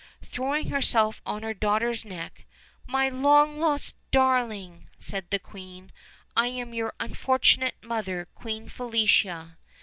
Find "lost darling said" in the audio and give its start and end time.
3.59-5.29